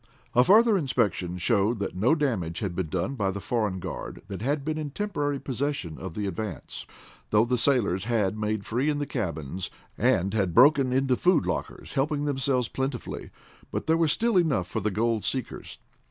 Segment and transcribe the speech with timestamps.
[0.33, 4.41] A further inspection showed that no damage had been done by the foreign guard that
[4.41, 6.87] had been in temporary possession of the Advance,
[7.29, 9.69] though the sailors had made free in the cabins,
[9.99, 13.29] and had broken into the food lockers, helping themselves plentifully.
[13.71, 15.77] But there was still enough for the gold seekers.